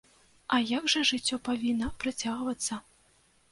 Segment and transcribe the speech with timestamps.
[0.55, 2.83] А як жа, жыццё павінна працягвацца.